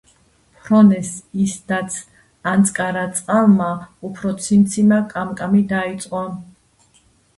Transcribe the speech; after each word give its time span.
ფრონეს 0.61 1.09
ისდაც 1.43 1.97
ანკარა 2.53 3.03
წყალმა 3.19 3.69
უფრო 4.09 4.35
ციმციმა-კამკამი 4.47 5.63
დაიწყო. 5.75 6.25